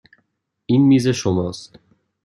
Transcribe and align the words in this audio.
این 0.65 0.87
میز 0.87 1.07
شماست. 1.07 1.79